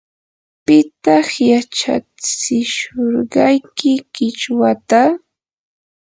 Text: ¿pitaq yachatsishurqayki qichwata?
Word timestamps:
¿pitaq 0.65 1.27
yachatsishurqayki 1.49 3.91
qichwata? 4.13 5.01